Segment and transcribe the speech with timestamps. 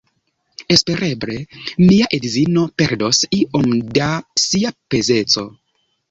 [0.75, 1.33] Espereble,
[1.89, 4.07] mia edzino perdos iom da
[4.45, 5.45] sia pezeco